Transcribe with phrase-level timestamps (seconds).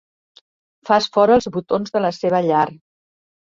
[0.91, 2.65] Fas fora els botons de la seva llar.